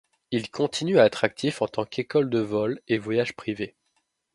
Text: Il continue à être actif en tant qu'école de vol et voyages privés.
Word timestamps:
Il 0.31 0.49
continue 0.49 0.97
à 0.97 1.05
être 1.05 1.23
actif 1.23 1.61
en 1.61 1.67
tant 1.67 1.85
qu'école 1.85 2.31
de 2.31 2.39
vol 2.39 2.81
et 2.87 2.97
voyages 2.97 3.35
privés. 3.35 3.75